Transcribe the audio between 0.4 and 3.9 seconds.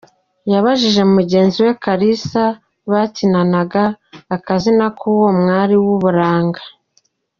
Yabajije mugenzi we Kalisa bakinanaga